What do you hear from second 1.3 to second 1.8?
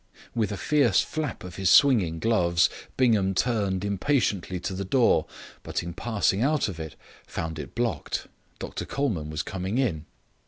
of his